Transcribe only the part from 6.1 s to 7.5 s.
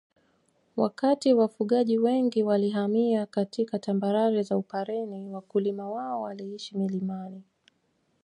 waliishi milimani